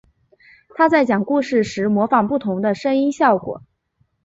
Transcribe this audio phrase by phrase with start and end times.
[0.73, 3.61] 他在讲故事时模仿不同的声音效果。